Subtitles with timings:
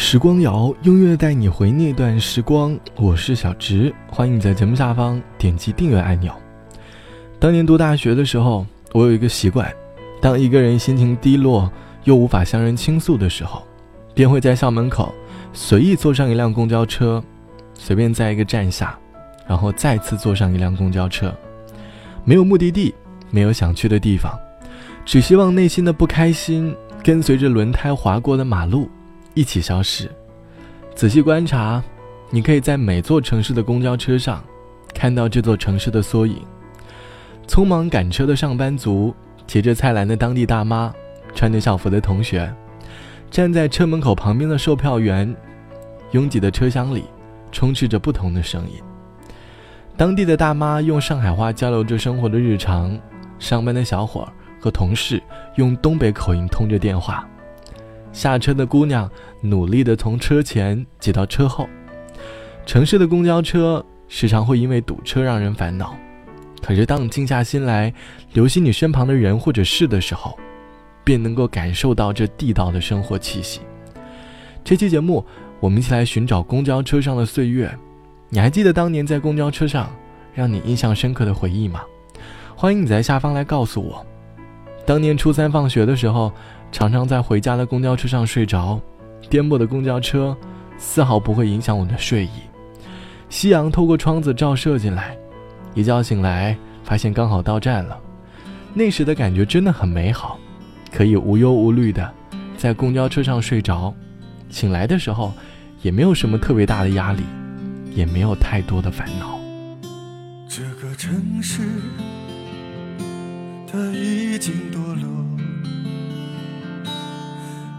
[0.00, 2.78] 时光谣，音乐带你回那段时光。
[2.94, 6.32] 我是小直，欢迎你在节目下方点击订阅按钮。
[7.40, 9.68] 当年读大学的时候，我有一个习惯，
[10.20, 11.68] 当一个人心情低落
[12.04, 13.60] 又无法向人倾诉的时候，
[14.14, 15.12] 便会在校门口
[15.52, 17.20] 随意坐上一辆公交车，
[17.74, 18.96] 随便在一个站下，
[19.48, 21.34] 然后再次坐上一辆公交车，
[22.24, 22.94] 没有目的地，
[23.32, 24.32] 没有想去的地方，
[25.04, 26.72] 只希望内心的不开心
[27.02, 28.88] 跟随着轮胎划过的马路。
[29.38, 30.10] 一起消失。
[30.96, 31.80] 仔细观察，
[32.28, 34.42] 你可以在每座城市的公交车上，
[34.92, 36.42] 看到这座城市的缩影。
[37.46, 39.14] 匆忙赶车的上班族，
[39.46, 40.92] 提着菜篮的当地大妈，
[41.36, 42.52] 穿着校服的同学，
[43.30, 45.32] 站在车门口旁边的售票员，
[46.10, 47.04] 拥挤的车厢里，
[47.52, 48.82] 充斥着不同的声音。
[49.96, 52.98] 当地的大妈用上海话交流着生活的日常，
[53.38, 54.28] 上班的小伙
[54.60, 55.22] 和同事
[55.54, 57.24] 用东北口音通着电话。
[58.12, 59.08] 下车的姑娘
[59.40, 61.68] 努力地从车前挤到车后。
[62.66, 65.96] 城市的公交车时常会因为堵车让人烦恼，
[66.60, 67.92] 可是当你静下心来，
[68.32, 70.38] 留心你身旁的人或者事的时候，
[71.04, 73.60] 便能够感受到这地道的生活气息。
[74.64, 75.24] 这期节目，
[75.60, 77.72] 我们一起来寻找公交车上的岁月。
[78.28, 79.90] 你还记得当年在公交车上
[80.34, 81.80] 让你印象深刻的回忆吗？
[82.54, 84.04] 欢迎你在下方来告诉我。
[84.84, 86.32] 当年初三放学的时候。
[86.70, 88.80] 常常在回家的公交车上睡着，
[89.28, 90.36] 颠簸的公交车
[90.78, 92.30] 丝毫不会影响我的睡意。
[93.28, 95.16] 夕阳透过窗子照射进来，
[95.74, 97.98] 一觉醒来发现刚好到站了。
[98.74, 100.38] 那时的感觉真的很美好，
[100.92, 102.10] 可以无忧无虑的
[102.56, 103.92] 在公交车上睡着，
[104.48, 105.32] 醒来的时候
[105.82, 107.22] 也没有什么特别大的压力，
[107.94, 109.38] 也没有太多的烦恼。
[110.48, 111.62] 这个城市，
[113.70, 115.27] 它已经堕落。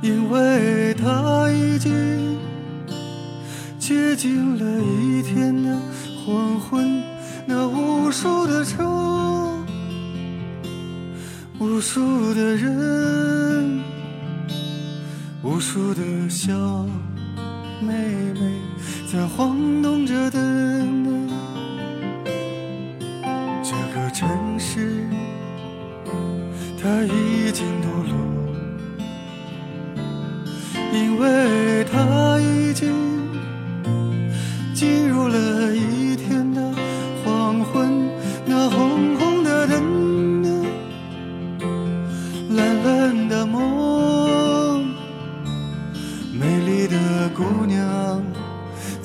[0.00, 2.38] 因为它已经
[3.78, 5.76] 接近了一天的
[6.24, 7.02] 黄昏，
[7.46, 8.84] 那无数的车，
[11.58, 13.80] 无数的人，
[15.42, 16.52] 无数的小
[17.80, 17.92] 妹
[18.34, 18.52] 妹
[19.12, 20.77] 在晃动着灯。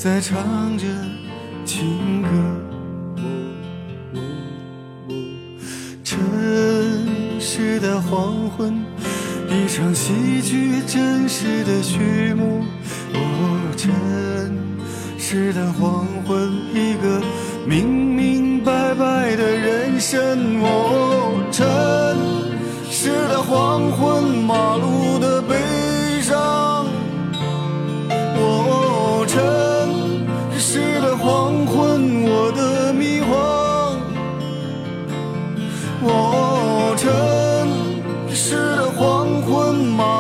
[0.04, 0.86] 在唱着
[1.64, 2.28] 情歌。
[6.04, 6.20] 城
[7.40, 8.84] 市的黄昏。
[9.48, 12.66] 一场戏剧，真实的序幕。
[13.14, 13.94] 哦，城
[15.18, 17.22] 市的黄昏，一个
[17.66, 20.62] 明明白白的人生。
[20.64, 21.66] 哦，城
[22.92, 25.56] 市的黄昏，马路的悲
[38.96, 40.13] 黄昏吗？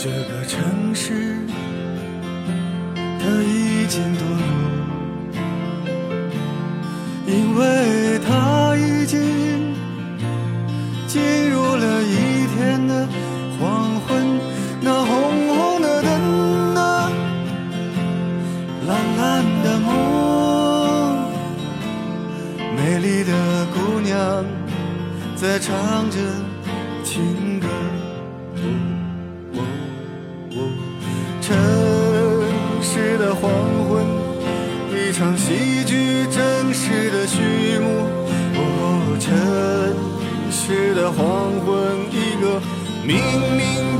[0.00, 1.36] 这个城市，
[2.94, 5.42] 它已经堕落，
[7.26, 9.74] 因为它已经
[11.08, 13.08] 进入了一天的
[13.58, 14.38] 黄昏。
[14.80, 17.10] 那红红的灯啊，
[18.86, 21.26] 蓝蓝的梦，
[22.76, 24.44] 美丽的姑娘
[25.34, 26.18] 在唱着
[27.02, 27.47] 情
[35.08, 38.06] 一场戏剧，真实的序幕。
[38.56, 39.32] 哦，城
[40.52, 42.60] 市的黄昏，一个
[43.02, 43.16] 明
[43.56, 43.97] 明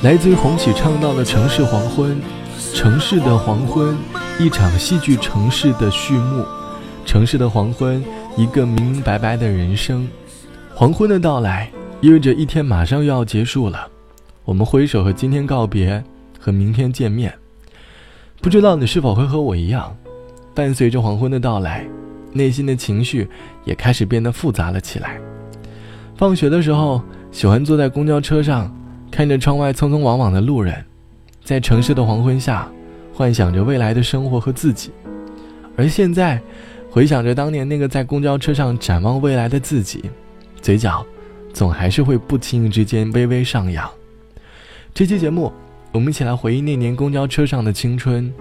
[0.00, 2.16] 来自于红喜唱到的《城市黄昏》，
[2.72, 3.98] 城市的黄昏，
[4.38, 6.46] 一场戏剧城市的序幕。
[7.04, 8.00] 城市的黄昏，
[8.36, 10.08] 一个明明白白的人生。
[10.72, 11.68] 黄昏的到来，
[12.00, 13.88] 意味着一天马上又要结束了。
[14.44, 16.02] 我们挥手和今天告别，
[16.38, 17.34] 和明天见面。
[18.40, 19.96] 不知道你是否会和我一样，
[20.54, 21.84] 伴随着黄昏的到来，
[22.32, 23.28] 内心的情绪
[23.64, 25.18] 也开始变得复杂了起来。
[26.16, 27.02] 放学的时候，
[27.32, 28.72] 喜欢坐在公交车上，
[29.10, 30.84] 看着窗外匆匆往往的路人，
[31.42, 32.70] 在城市的黄昏下，
[33.12, 34.90] 幻想着未来的生活和自己。
[35.76, 36.40] 而现在，
[36.90, 40.04] 回想着当年那个在公交车上展望未来的自己，
[40.60, 41.04] 嘴角
[41.52, 43.88] 总还是会不经意之间微微上扬。
[44.94, 45.52] 这期节目，
[45.92, 48.32] 我们一起来回忆那年公交车上的青春。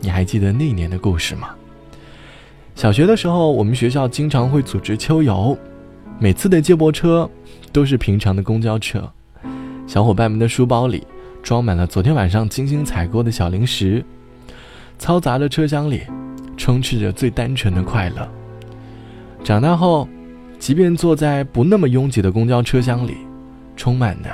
[0.00, 1.50] 你还记得那年的故事吗？
[2.74, 5.56] 小学的时候，我们学校经常会组织秋游，
[6.18, 7.28] 每次的接驳车
[7.72, 9.10] 都是平常的公交车。
[9.90, 11.04] 小伙伴们的书包里
[11.42, 14.04] 装满了昨天晚上精心采购的小零食，
[15.00, 16.02] 嘈杂的车厢里。
[16.56, 18.28] 充斥着最单纯的快乐。
[19.42, 20.06] 长大后，
[20.60, 23.16] 即便坐在不那么拥挤的公交车厢里，
[23.74, 24.30] 充满的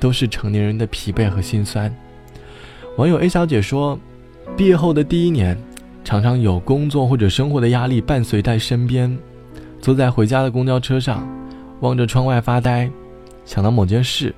[0.00, 1.94] 都是成年人的疲惫和心酸。
[2.96, 3.98] 网友 A 小姐说
[4.56, 5.58] ：“毕业后的第一年，
[6.04, 9.14] 常常有工作或者生活的压力伴随在身边，
[9.78, 11.28] 坐在回家的公交车上，
[11.80, 12.88] 望着窗外发呆，
[13.44, 14.32] 想到某件事，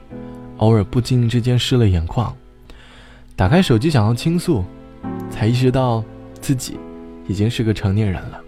[0.59, 2.33] 偶尔不经意之间湿了眼眶，
[3.35, 4.65] 打开手机想要倾诉，
[5.31, 6.05] 才意识到
[6.41, 6.77] 自己。”
[7.29, 8.41] 已经是个成年人了，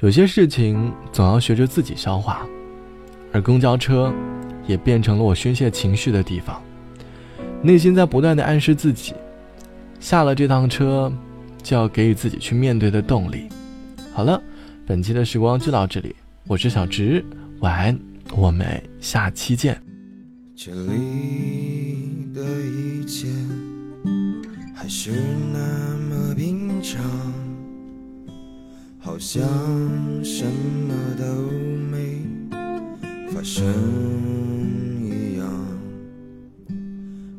[0.00, 2.40] 有些事情总要学着自己消化，
[3.34, 4.10] 而公交车
[4.66, 6.58] 也变成了我宣泄情绪的地方。
[7.60, 9.12] 内心在不断的暗示自己，
[10.00, 11.12] 下了这趟车，
[11.62, 13.46] 就要给予自己去面对的动力。
[14.14, 14.40] 好了，
[14.86, 16.16] 本期的时光就到这里，
[16.46, 17.22] 我是小直，
[17.60, 18.00] 晚安，
[18.34, 19.91] 我们下期见。
[20.54, 23.28] 这里的一切
[24.74, 25.10] 还是
[25.52, 27.02] 那么平常。
[28.98, 29.42] 好像
[30.22, 31.24] 什么都
[31.90, 32.20] 没
[33.32, 33.64] 发生
[35.02, 35.48] 一样。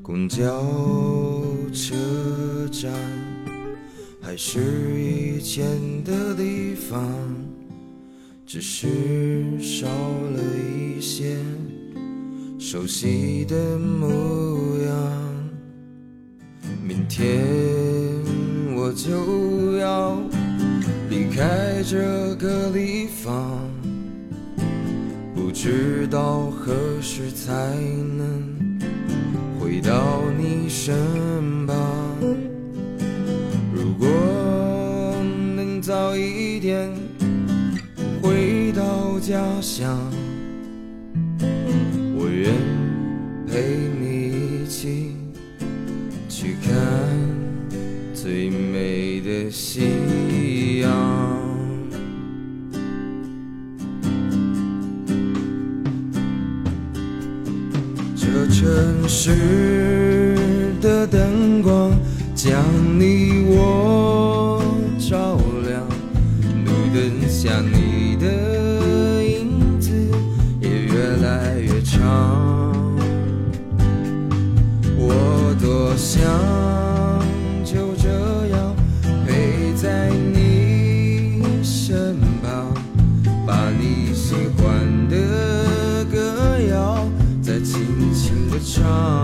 [0.01, 0.45] 公交
[1.71, 2.92] 车站
[4.21, 4.60] 还是
[5.00, 5.63] 以前
[6.04, 7.01] 的地方，
[8.45, 8.88] 只是
[9.62, 11.38] 少了一些
[12.74, 14.10] 熟悉的模
[14.80, 14.96] 样。
[16.84, 17.40] 明天
[18.75, 20.18] 我就要。
[21.08, 23.60] 离开这个地方，
[25.36, 27.53] 不知道何时才
[28.18, 28.80] 能
[29.60, 31.77] 回到你身旁。
[33.72, 34.08] 如果
[35.56, 36.92] 能早一点
[38.24, 39.96] 回到家乡，
[43.53, 43.62] 陪
[44.00, 45.15] 你一起
[46.27, 46.74] 去看
[48.12, 50.89] 最美的夕阳，
[58.15, 60.36] 这城市
[60.81, 61.91] 的灯光
[62.33, 62.60] 将
[62.98, 64.63] 你我
[64.98, 65.88] 照亮，
[66.65, 68.02] 路灯下你
[88.84, 89.23] 歌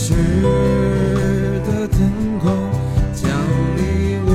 [0.00, 0.14] 市
[1.66, 1.98] 的灯
[2.38, 2.46] 光
[3.12, 3.28] 将
[3.76, 3.80] 你
[4.26, 4.30] 我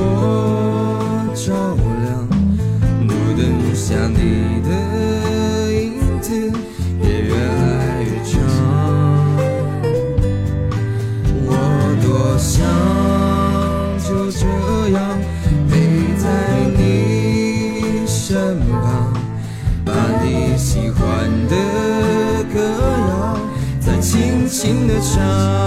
[1.34, 1.54] 照
[2.04, 2.12] 亮，
[3.08, 3.42] 路灯
[3.74, 4.20] 下你
[4.68, 4.70] 的
[5.72, 6.28] 影子
[7.02, 7.08] 也
[25.04, 25.63] 唱。